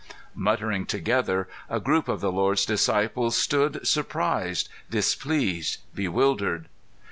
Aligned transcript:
Muttering 0.33 0.87
together, 0.87 1.47
a 1.69 1.79
group 1.79 2.07
of 2.07 2.21
the 2.21 2.31
Lord's 2.31 2.65
disciples 2.65 3.37
stood, 3.37 3.85
surprised, 3.87 4.67
displeased, 4.89 5.77
bewildered. 5.93 6.67